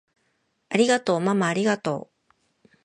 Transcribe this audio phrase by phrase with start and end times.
[0.69, 2.09] ありがとうままありがと
[2.65, 2.69] う！